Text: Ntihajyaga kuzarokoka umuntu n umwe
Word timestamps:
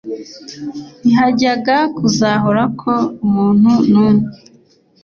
Ntihajyaga 1.03 1.77
kuzarokoka 1.97 2.93
umuntu 3.25 3.71
n 3.91 3.93
umwe 4.05 4.27